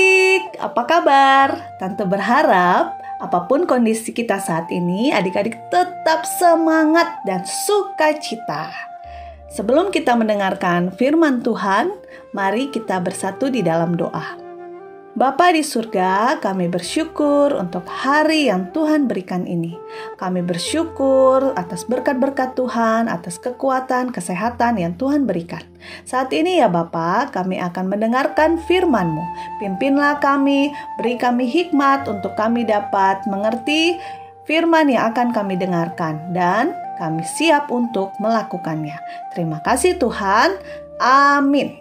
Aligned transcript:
Adik-adik, 0.00 0.56
apa 0.56 0.82
kabar? 0.88 1.48
Tante 1.76 2.08
berharap 2.08 2.96
apa 3.20 3.44
pun 3.44 3.68
kondisi 3.68 4.16
kita 4.16 4.40
saat 4.40 4.72
ini, 4.72 5.12
adik-adik 5.12 5.52
tetap 5.68 6.24
semangat 6.24 7.20
dan 7.28 7.44
sukacita. 7.44 8.72
Sebelum 9.52 9.92
kita 9.92 10.16
mendengarkan 10.16 10.88
firman 10.96 11.44
Tuhan, 11.44 11.92
mari 12.32 12.72
kita 12.72 12.96
bersatu 13.04 13.52
di 13.52 13.60
dalam 13.60 13.92
doa. 13.92 14.49
Bapa 15.10 15.50
di 15.50 15.66
surga, 15.66 16.38
kami 16.38 16.70
bersyukur 16.70 17.50
untuk 17.58 17.82
hari 17.82 18.46
yang 18.46 18.70
Tuhan 18.70 19.10
berikan 19.10 19.42
ini. 19.42 19.74
Kami 20.14 20.38
bersyukur 20.38 21.50
atas 21.58 21.82
berkat-berkat 21.82 22.54
Tuhan, 22.54 23.10
atas 23.10 23.42
kekuatan, 23.42 24.14
kesehatan 24.14 24.78
yang 24.78 24.94
Tuhan 24.94 25.26
berikan. 25.26 25.66
Saat 26.06 26.30
ini 26.30 26.62
ya 26.62 26.70
Bapa, 26.70 27.26
kami 27.34 27.58
akan 27.58 27.90
mendengarkan 27.90 28.62
firman-Mu. 28.70 29.26
Pimpinlah 29.58 30.22
kami, 30.22 30.70
beri 31.02 31.18
kami 31.18 31.42
hikmat 31.50 32.06
untuk 32.06 32.38
kami 32.38 32.62
dapat 32.62 33.18
mengerti 33.26 33.98
firman 34.46 34.94
yang 34.94 35.10
akan 35.10 35.34
kami 35.34 35.58
dengarkan 35.58 36.30
dan 36.30 36.70
kami 37.02 37.26
siap 37.26 37.66
untuk 37.74 38.14
melakukannya. 38.22 38.94
Terima 39.34 39.58
kasih 39.66 39.98
Tuhan. 39.98 40.54
Amin. 41.02 41.74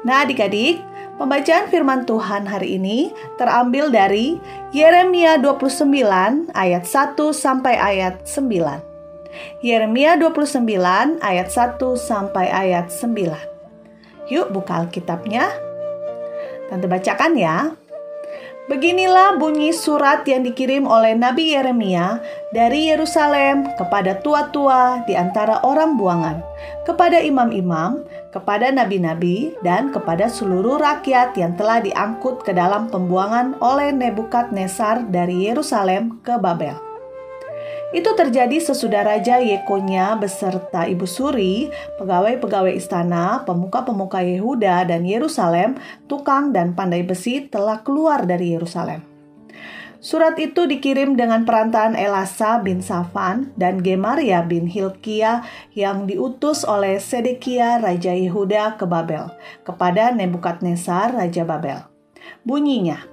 Nah, 0.00 0.24
adik-adik, 0.24 0.80
Pembacaan 1.20 1.68
firman 1.68 2.08
Tuhan 2.08 2.48
hari 2.48 2.80
ini 2.80 3.12
terambil 3.36 3.92
dari 3.92 4.40
Yeremia 4.72 5.36
29 5.36 6.48
ayat 6.56 6.88
1 6.88 7.12
sampai 7.36 7.76
ayat 7.76 8.24
9. 8.24 9.60
Yeremia 9.60 10.16
29 10.16 10.64
ayat 11.20 11.48
1 11.52 11.76
sampai 12.00 12.48
ayat 12.48 12.88
9. 12.88 13.36
Yuk 14.32 14.48
buka 14.48 14.80
Alkitabnya. 14.80 15.44
Tante 16.72 16.88
bacakan 16.88 17.36
ya. 17.36 17.76
Beginilah 18.72 19.36
bunyi 19.36 19.76
surat 19.76 20.24
yang 20.24 20.40
dikirim 20.40 20.88
oleh 20.88 21.12
Nabi 21.12 21.52
Yeremia 21.52 22.16
dari 22.56 22.88
Yerusalem 22.88 23.68
kepada 23.76 24.16
tua-tua 24.24 25.04
di 25.04 25.12
antara 25.12 25.60
orang 25.68 26.00
buangan, 26.00 26.40
kepada 26.88 27.20
imam-imam, 27.20 28.08
kepada 28.30 28.70
nabi-nabi, 28.70 29.54
dan 29.66 29.90
kepada 29.90 30.30
seluruh 30.30 30.78
rakyat 30.78 31.34
yang 31.34 31.58
telah 31.58 31.82
diangkut 31.82 32.46
ke 32.46 32.54
dalam 32.54 32.86
pembuangan 32.88 33.58
oleh 33.58 33.90
Nebukadnezar 33.90 35.10
dari 35.10 35.50
Yerusalem 35.50 36.22
ke 36.22 36.38
Babel. 36.38 36.78
Itu 37.90 38.14
terjadi 38.14 38.62
sesudah 38.62 39.02
Raja 39.02 39.42
Yekonya 39.42 40.14
beserta 40.14 40.86
Ibu 40.86 41.10
Suri, 41.10 41.74
pegawai-pegawai 41.98 42.70
istana, 42.78 43.42
pemuka-pemuka 43.42 44.22
Yehuda 44.22 44.86
dan 44.86 45.02
Yerusalem, 45.02 45.74
tukang 46.06 46.54
dan 46.54 46.78
pandai 46.78 47.02
besi 47.02 47.50
telah 47.50 47.82
keluar 47.82 48.30
dari 48.30 48.54
Yerusalem. 48.54 49.09
Surat 50.00 50.32
itu 50.40 50.64
dikirim 50.64 51.12
dengan 51.12 51.44
perantaraan 51.44 51.92
Elasa 51.92 52.56
bin 52.64 52.80
Safan 52.80 53.52
dan 53.60 53.84
Gemaria 53.84 54.40
bin 54.40 54.64
Hilkia 54.64 55.44
yang 55.76 56.08
diutus 56.08 56.64
oleh 56.64 56.96
Sedekia 56.96 57.76
Raja 57.76 58.16
Yehuda 58.16 58.80
ke 58.80 58.88
Babel, 58.88 59.28
kepada 59.60 60.08
Nebukadnezar 60.16 61.12
Raja 61.12 61.44
Babel. 61.44 61.84
Bunyinya, 62.48 63.04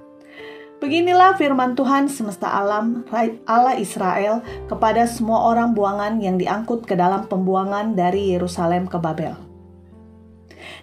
Beginilah 0.78 1.34
firman 1.34 1.74
Tuhan 1.74 2.06
semesta 2.06 2.54
alam 2.54 3.02
Allah 3.50 3.74
Israel 3.82 4.46
kepada 4.70 5.10
semua 5.10 5.50
orang 5.50 5.74
buangan 5.74 6.22
yang 6.22 6.38
diangkut 6.38 6.86
ke 6.86 6.94
dalam 6.94 7.26
pembuangan 7.26 7.98
dari 7.98 8.30
Yerusalem 8.30 8.86
ke 8.86 8.94
Babel. 8.94 9.34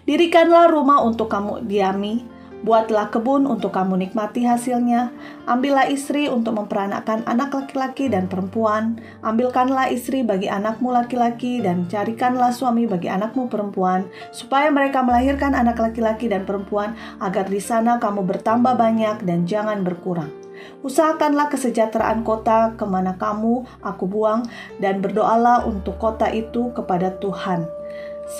Dirikanlah 0.04 0.68
rumah 0.68 1.00
untuk 1.00 1.32
kamu 1.32 1.64
diami, 1.64 2.35
Buatlah 2.64 3.12
kebun 3.12 3.44
untuk 3.44 3.76
kamu 3.76 4.00
nikmati 4.08 4.48
hasilnya. 4.48 5.12
Ambillah 5.44 5.92
istri 5.92 6.24
untuk 6.24 6.56
memperanakan 6.56 7.28
anak 7.28 7.52
laki-laki 7.52 8.08
dan 8.08 8.32
perempuan. 8.32 8.96
Ambilkanlah 9.20 9.92
istri 9.92 10.24
bagi 10.24 10.48
anakmu 10.48 10.88
laki-laki 10.88 11.60
dan 11.60 11.84
carikanlah 11.86 12.56
suami 12.56 12.88
bagi 12.88 13.12
anakmu 13.12 13.52
perempuan, 13.52 14.08
supaya 14.32 14.72
mereka 14.72 15.04
melahirkan 15.04 15.52
anak 15.52 15.76
laki-laki 15.76 16.32
dan 16.32 16.48
perempuan, 16.48 16.96
agar 17.20 17.44
di 17.44 17.60
sana 17.60 18.00
kamu 18.00 18.24
bertambah 18.24 18.72
banyak 18.72 19.20
dan 19.28 19.44
jangan 19.44 19.84
berkurang. 19.84 20.32
Usahakanlah 20.80 21.52
kesejahteraan 21.52 22.24
kota 22.24 22.72
ke 22.74 22.88
mana 22.88 23.20
kamu 23.20 23.68
aku 23.84 24.08
buang, 24.08 24.48
dan 24.80 25.04
berdoalah 25.04 25.68
untuk 25.68 26.00
kota 26.00 26.32
itu 26.32 26.72
kepada 26.72 27.12
Tuhan, 27.20 27.68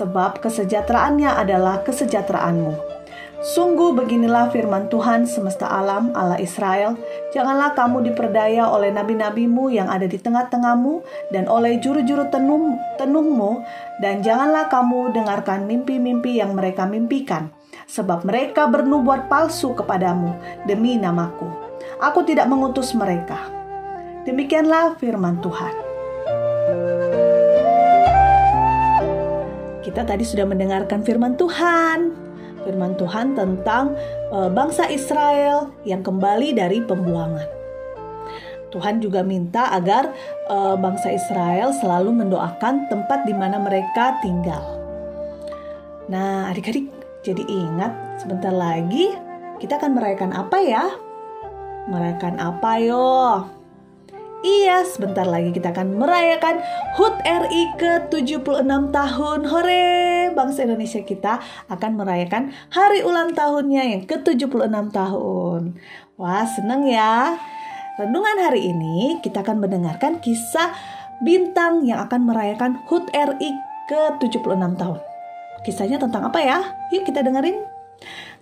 sebab 0.01 0.41
kesejahteraannya 0.41 1.37
adalah 1.37 1.85
kesejahteraanmu. 1.85 2.96
Sungguh 3.37 3.93
beginilah 3.93 4.49
firman 4.49 4.89
Tuhan 4.89 5.29
semesta 5.29 5.69
alam 5.69 6.09
Allah 6.17 6.41
Israel, 6.41 6.97
janganlah 7.37 7.77
kamu 7.77 8.09
diperdaya 8.09 8.65
oleh 8.65 8.89
nabi-nabimu 8.89 9.69
yang 9.69 9.93
ada 9.93 10.09
di 10.09 10.17
tengah-tengahmu 10.17 11.05
dan 11.37 11.45
oleh 11.45 11.77
juru-juru 11.77 12.33
tenung, 12.33 12.81
tenungmu 12.97 13.61
dan 14.01 14.25
janganlah 14.25 14.73
kamu 14.73 15.13
dengarkan 15.13 15.69
mimpi-mimpi 15.69 16.41
yang 16.41 16.57
mereka 16.57 16.89
mimpikan, 16.89 17.53
sebab 17.85 18.25
mereka 18.25 18.73
bernubuat 18.73 19.29
palsu 19.29 19.77
kepadamu 19.77 20.33
demi 20.65 20.97
namaku. 20.97 21.45
Aku 22.01 22.25
tidak 22.25 22.49
mengutus 22.49 22.97
mereka. 22.97 23.53
Demikianlah 24.25 24.97
firman 24.97 25.45
Tuhan. 25.45 25.75
Kita 29.85 30.09
tadi 30.09 30.25
sudah 30.25 30.49
mendengarkan 30.49 31.05
firman 31.05 31.37
Tuhan 31.37 32.27
firman 32.67 32.99
Tuhan 32.99 33.39
tentang 33.39 33.95
uh, 34.35 34.51
bangsa 34.51 34.91
Israel 34.91 35.71
yang 35.87 36.03
kembali 36.03 36.59
dari 36.59 36.83
pembuangan. 36.83 37.47
Tuhan 38.75 38.99
juga 38.99 39.23
minta 39.23 39.71
agar 39.71 40.11
uh, 40.51 40.75
bangsa 40.75 41.15
Israel 41.15 41.71
selalu 41.71 42.11
mendoakan 42.27 42.91
tempat 42.91 43.23
di 43.23 43.33
mana 43.33 43.63
mereka 43.63 44.19
tinggal. 44.19 44.83
Nah, 46.11 46.51
adik-adik 46.51 46.91
jadi 47.23 47.47
ingat 47.47 48.23
sebentar 48.23 48.51
lagi 48.51 49.15
kita 49.63 49.79
akan 49.81 49.97
merayakan 49.97 50.35
apa 50.35 50.59
ya? 50.61 50.85
Merayakan 51.87 52.37
apa 52.43 52.71
yo? 52.83 53.07
Iya, 54.47 54.85
sebentar 54.87 55.25
lagi 55.27 55.51
kita 55.51 55.73
akan 55.75 55.99
merayakan 55.99 56.63
HUT 56.95 57.19
RI 57.25 57.63
ke-76 57.81 58.69
tahun. 58.95 59.41
Hore! 59.49 60.16
Bangsa 60.37 60.69
Indonesia 60.69 61.01
kita 61.01 61.41
akan 61.73 61.97
merayakan 61.97 62.53
hari 62.69 63.01
ulang 63.01 63.33
tahunnya 63.33 63.83
yang 63.97 64.03
ke-76 64.05 64.69
tahun. 64.93 65.81
Wah, 66.21 66.45
seneng 66.45 66.85
ya. 66.85 67.41
Renungan 67.97 68.37
hari 68.45 68.77
ini 68.77 69.17
kita 69.25 69.41
akan 69.41 69.65
mendengarkan 69.65 70.21
kisah 70.21 70.77
bintang 71.25 71.89
yang 71.89 72.05
akan 72.05 72.29
merayakan 72.29 72.77
HUT 72.93 73.09
RI 73.09 73.51
ke-76 73.89 74.63
tahun. 74.77 75.01
Kisahnya 75.65 75.97
tentang 75.97 76.29
apa 76.29 76.39
ya? 76.45 76.59
Yuk 76.93 77.09
kita 77.09 77.25
dengerin. 77.25 77.65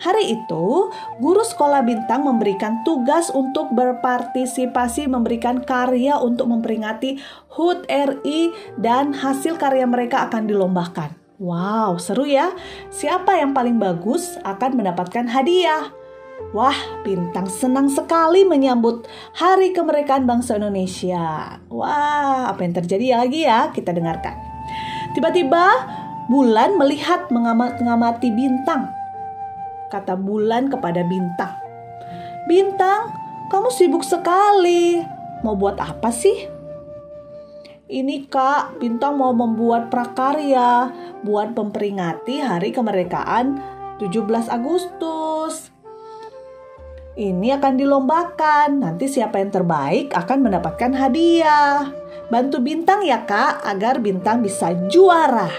Hari 0.03 0.35
itu, 0.35 0.91
guru 1.23 1.43
sekolah 1.47 1.87
bintang 1.87 2.27
memberikan 2.27 2.83
tugas 2.83 3.31
untuk 3.31 3.71
berpartisipasi 3.71 5.07
memberikan 5.07 5.63
karya 5.63 6.19
untuk 6.19 6.51
memperingati 6.51 7.23
HUT 7.55 7.87
RI 7.87 8.51
dan 8.75 9.15
hasil 9.15 9.55
karya 9.55 9.87
mereka 9.87 10.27
akan 10.27 10.51
dilombakan. 10.51 11.24
Wow, 11.43 11.99
seru 11.99 12.27
ya. 12.27 12.55
Siapa 12.95 13.39
yang 13.39 13.53
paling 13.55 13.79
bagus 13.79 14.39
akan 14.47 14.79
mendapatkan 14.79 15.27
hadiah. 15.27 15.91
Wah, 16.55 16.77
Bintang 17.03 17.47
senang 17.51 17.91
sekali 17.91 18.47
menyambut 18.47 19.07
Hari 19.39 19.75
Kemerdekaan 19.75 20.27
Bangsa 20.27 20.59
Indonesia. 20.59 21.59
Wah, 21.71 22.51
apa 22.51 22.61
yang 22.63 22.75
terjadi 22.79 23.19
lagi 23.19 23.47
ya? 23.47 23.71
Kita 23.75 23.91
dengarkan. 23.91 24.35
Tiba-tiba, 25.15 25.67
Bulan 26.25 26.81
melihat 26.81 27.29
mengamati 27.29 28.33
Bintang 28.33 28.89
kata 29.95 30.19
bulan 30.19 30.67
kepada 30.67 31.07
bintang. 31.07 31.55
Bintang, 32.51 33.15
kamu 33.55 33.71
sibuk 33.71 34.03
sekali. 34.03 34.99
Mau 35.47 35.55
buat 35.55 35.79
apa 35.79 36.11
sih? 36.11 36.51
Ini 37.85 38.33
kak, 38.33 38.81
Bintang 38.81 39.21
mau 39.21 39.37
membuat 39.37 39.93
prakarya 39.93 40.89
buat 41.21 41.53
memperingati 41.53 42.41
hari 42.41 42.73
kemerdekaan 42.73 43.61
17 44.01 44.49
Agustus. 44.49 45.69
Ini 47.13 47.61
akan 47.61 47.77
dilombakan, 47.77 48.81
nanti 48.81 49.05
siapa 49.05 49.37
yang 49.37 49.53
terbaik 49.53 50.17
akan 50.17 50.49
mendapatkan 50.49 50.97
hadiah. 50.97 51.93
Bantu 52.33 52.65
Bintang 52.65 53.05
ya 53.05 53.21
kak, 53.29 53.61
agar 53.69 54.01
Bintang 54.01 54.41
bisa 54.41 54.73
juara. 54.89 55.53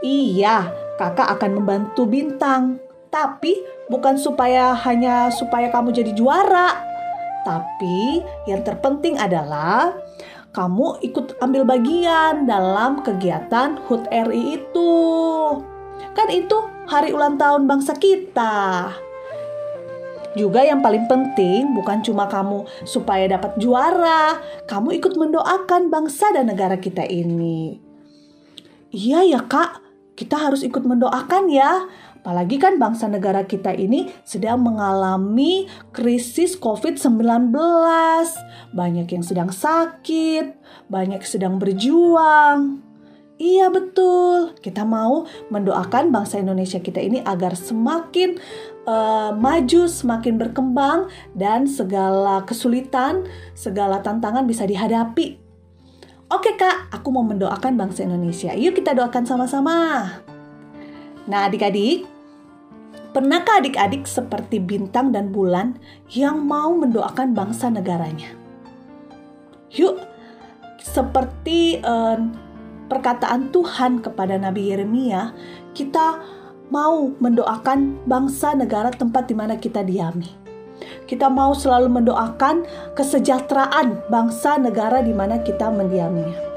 Iya, 0.00 0.72
kakak 0.96 1.28
akan 1.28 1.60
membantu 1.60 2.08
bintang. 2.08 2.80
Tapi 3.12 3.56
bukan 3.92 4.16
supaya 4.16 4.72
hanya 4.72 5.28
supaya 5.28 5.68
kamu 5.68 5.92
jadi 5.92 6.12
juara. 6.16 6.76
Tapi 7.44 8.24
yang 8.48 8.64
terpenting 8.64 9.20
adalah 9.20 9.92
kamu 10.54 11.02
ikut 11.02 11.34
ambil 11.42 11.66
bagian 11.66 12.46
dalam 12.46 13.02
kegiatan 13.02 13.74
HUT 13.90 14.06
RI 14.06 14.62
itu. 14.62 14.94
Kan 16.14 16.30
itu 16.30 16.54
hari 16.86 17.10
ulang 17.10 17.34
tahun 17.34 17.66
bangsa 17.66 17.98
kita. 17.98 18.94
Juga 20.38 20.62
yang 20.62 20.82
paling 20.82 21.10
penting 21.10 21.74
bukan 21.74 22.02
cuma 22.06 22.30
kamu 22.30 22.66
supaya 22.86 23.26
dapat 23.26 23.54
juara, 23.58 24.38
kamu 24.66 24.98
ikut 25.02 25.14
mendoakan 25.18 25.90
bangsa 25.90 26.30
dan 26.30 26.50
negara 26.50 26.78
kita 26.78 27.02
ini. 27.06 27.78
Iya 28.94 29.26
ya 29.26 29.40
kak, 29.42 29.82
kita 30.14 30.38
harus 30.38 30.62
ikut 30.62 30.86
mendoakan 30.86 31.50
ya. 31.50 31.86
Apalagi 32.24 32.56
kan 32.56 32.80
bangsa 32.80 33.04
negara 33.04 33.44
kita 33.44 33.76
ini 33.76 34.08
sedang 34.24 34.64
mengalami 34.64 35.68
krisis 35.92 36.56
COVID-19. 36.56 37.52
Banyak 38.72 39.12
yang 39.12 39.20
sedang 39.20 39.52
sakit, 39.52 40.56
banyak 40.88 41.20
yang 41.20 41.28
sedang 41.28 41.60
berjuang. 41.60 42.80
Iya 43.36 43.68
betul, 43.68 44.56
kita 44.64 44.88
mau 44.88 45.28
mendoakan 45.52 46.08
bangsa 46.08 46.40
Indonesia 46.40 46.80
kita 46.80 47.04
ini 47.04 47.20
agar 47.20 47.52
semakin 47.60 48.40
uh, 48.88 49.36
maju, 49.36 49.84
semakin 49.84 50.40
berkembang 50.40 51.12
dan 51.36 51.68
segala 51.68 52.40
kesulitan, 52.48 53.28
segala 53.52 54.00
tantangan 54.00 54.48
bisa 54.48 54.64
dihadapi. 54.64 55.36
Oke 56.32 56.56
kak, 56.56 56.88
aku 56.88 57.12
mau 57.12 57.26
mendoakan 57.26 57.76
bangsa 57.76 58.08
Indonesia. 58.08 58.56
Yuk 58.56 58.80
kita 58.80 58.96
doakan 58.96 59.28
sama-sama. 59.28 60.08
Nah 61.28 61.40
adik-adik, 61.44 62.13
pernahkah 63.14 63.62
adik-adik 63.62 64.10
seperti 64.10 64.58
bintang 64.58 65.14
dan 65.14 65.30
bulan 65.30 65.78
yang 66.10 66.42
mau 66.42 66.74
mendoakan 66.74 67.30
bangsa 67.30 67.70
negaranya? 67.70 68.34
Yuk, 69.70 70.02
seperti 70.82 71.78
uh, 71.86 72.18
perkataan 72.90 73.54
Tuhan 73.54 74.02
kepada 74.02 74.34
Nabi 74.34 74.74
Yeremia, 74.74 75.30
kita 75.78 76.18
mau 76.74 77.14
mendoakan 77.22 78.02
bangsa 78.04 78.58
negara 78.58 78.90
tempat 78.90 79.30
di 79.30 79.34
mana 79.38 79.54
kita 79.56 79.86
diami. 79.86 80.42
Kita 81.06 81.30
mau 81.30 81.54
selalu 81.54 82.02
mendoakan 82.02 82.66
kesejahteraan 82.98 84.10
bangsa 84.10 84.58
negara 84.58 85.00
di 85.00 85.14
mana 85.14 85.38
kita 85.40 85.70
mendiaminya. 85.70 86.53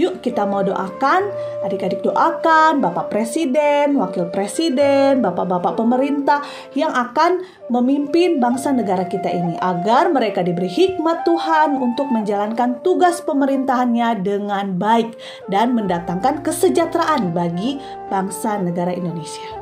Yuk 0.00 0.24
kita 0.24 0.48
mau 0.48 0.64
doakan, 0.64 1.28
adik-adik 1.68 2.00
doakan 2.00 2.80
Bapak 2.80 3.12
Presiden, 3.12 3.92
Wakil 4.00 4.32
Presiden, 4.32 5.20
Bapak-bapak 5.20 5.76
pemerintah 5.76 6.40
yang 6.72 6.96
akan 6.96 7.44
memimpin 7.68 8.40
bangsa 8.40 8.72
negara 8.72 9.04
kita 9.04 9.28
ini 9.28 9.60
agar 9.60 10.08
mereka 10.08 10.40
diberi 10.40 10.72
hikmat 10.72 11.28
Tuhan 11.28 11.76
untuk 11.76 12.08
menjalankan 12.08 12.80
tugas 12.80 13.20
pemerintahannya 13.20 14.24
dengan 14.24 14.80
baik 14.80 15.12
dan 15.52 15.76
mendatangkan 15.76 16.40
kesejahteraan 16.40 17.36
bagi 17.36 17.76
bangsa 18.08 18.56
negara 18.64 18.96
Indonesia. 18.96 19.60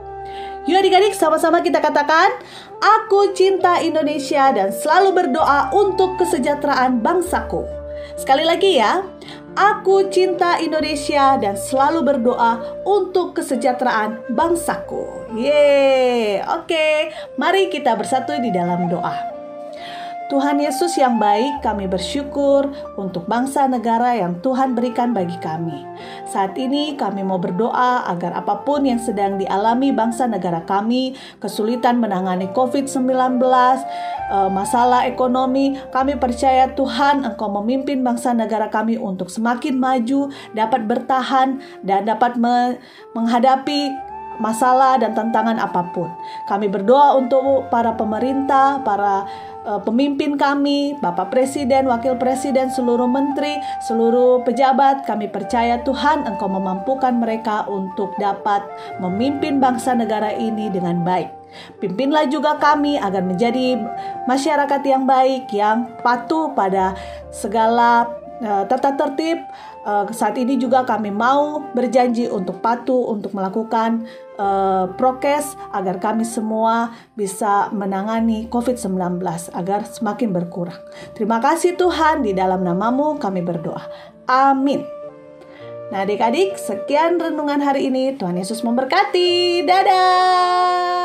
Yuk 0.69 0.77
adik-adik 0.77 1.17
sama-sama 1.17 1.65
kita 1.65 1.81
katakan 1.81 2.37
Aku 2.79 3.33
cinta 3.33 3.81
Indonesia 3.81 4.53
dan 4.53 4.69
selalu 4.69 5.17
berdoa 5.17 5.73
untuk 5.73 6.21
kesejahteraan 6.21 7.01
bangsaku 7.01 7.65
Sekali 8.21 8.45
lagi 8.45 8.77
ya 8.77 9.01
Aku 9.59 10.07
cinta 10.15 10.63
Indonesia 10.63 11.35
dan 11.35 11.59
selalu 11.59 12.07
berdoa 12.07 12.83
untuk 12.87 13.35
kesejahteraan 13.35 14.31
bangsaku. 14.31 15.27
Yeay, 15.35 16.43
oke 16.43 17.15
Mari 17.39 17.71
kita 17.71 17.95
bersatu 17.95 18.35
di 18.39 18.51
dalam 18.55 18.87
doa 18.91 19.40
Tuhan 20.31 20.63
Yesus 20.63 20.95
yang 20.95 21.19
baik, 21.19 21.59
kami 21.59 21.91
bersyukur 21.91 22.71
untuk 22.95 23.27
bangsa 23.27 23.67
negara 23.67 24.15
yang 24.15 24.39
Tuhan 24.39 24.79
berikan 24.79 25.11
bagi 25.11 25.35
kami. 25.43 25.83
Saat 26.31 26.55
ini 26.55 26.95
kami 26.95 27.27
mau 27.27 27.43
berdoa 27.43 28.07
agar 28.07 28.39
apa 28.39 28.63
pun 28.63 28.87
yang 28.87 29.03
sedang 29.03 29.43
dialami 29.43 29.91
bangsa 29.91 30.31
negara 30.31 30.63
kami, 30.63 31.19
kesulitan 31.43 31.99
menangani 31.99 32.47
COVID-19, 32.55 33.43
eh, 33.43 34.51
masalah 34.55 35.11
ekonomi, 35.11 35.75
kami 35.91 36.15
percaya 36.15 36.71
Tuhan 36.79 37.27
Engkau 37.27 37.51
memimpin 37.51 38.07
bangsa 38.07 38.31
negara 38.31 38.71
kami 38.71 39.03
untuk 39.03 39.27
semakin 39.35 39.83
maju, 39.83 40.31
dapat 40.55 40.87
bertahan, 40.87 41.59
dan 41.83 42.07
dapat 42.07 42.39
menghadapi 43.19 44.10
masalah 44.41 44.97
dan 44.97 45.13
tantangan 45.13 45.61
apa 45.61 45.93
pun. 45.93 46.09
Kami 46.49 46.67
berdoa 46.67 47.21
untuk 47.21 47.69
para 47.69 47.93
pemerintah, 47.95 48.81
para 48.81 49.29
uh, 49.69 49.81
pemimpin 49.85 50.41
kami, 50.41 50.97
Bapak 50.99 51.29
Presiden, 51.29 51.87
Wakil 51.87 52.17
Presiden, 52.17 52.73
seluruh 52.73 53.07
menteri, 53.07 53.61
seluruh 53.85 54.41
pejabat, 54.43 55.05
kami 55.05 55.29
percaya 55.29 55.85
Tuhan 55.85 56.25
Engkau 56.25 56.49
memampukan 56.49 57.13
mereka 57.13 57.69
untuk 57.69 58.17
dapat 58.17 58.65
memimpin 58.99 59.61
bangsa 59.61 59.93
negara 59.93 60.33
ini 60.33 60.73
dengan 60.73 61.05
baik. 61.05 61.29
Pimpinlah 61.83 62.31
juga 62.31 62.57
kami 62.63 62.95
agar 62.95 63.27
menjadi 63.27 63.75
masyarakat 64.31 64.83
yang 64.87 65.03
baik, 65.03 65.51
yang 65.51 65.91
patuh 66.01 66.55
pada 66.55 66.95
segala 67.35 68.07
tata 68.41 68.97
tertib. 68.97 69.45
Uh, 69.81 70.05
saat 70.13 70.37
ini 70.37 70.61
juga 70.61 70.85
kami 70.85 71.09
mau 71.09 71.73
berjanji 71.73 72.29
untuk 72.29 72.61
patuh 72.61 73.13
untuk 73.13 73.33
melakukan 73.33 74.05
uh, 74.37 74.93
prokes 74.97 75.57
agar 75.73 75.97
kami 75.97 76.25
semua 76.25 76.93
bisa 77.17 77.73
menangani 77.73 78.45
COVID-19 78.53 79.21
agar 79.57 79.89
semakin 79.89 80.37
berkurang. 80.37 80.81
Terima 81.17 81.41
kasih 81.41 81.77
Tuhan, 81.81 82.25
di 82.25 82.37
dalam 82.37 82.61
namamu 82.61 83.17
kami 83.17 83.41
berdoa. 83.41 83.85
Amin. 84.29 84.85
Nah 85.91 86.07
adik-adik, 86.07 86.55
sekian 86.55 87.19
renungan 87.19 87.59
hari 87.59 87.91
ini. 87.91 88.15
Tuhan 88.15 88.39
Yesus 88.39 88.63
memberkati. 88.63 89.65
Dadah! 89.67 91.00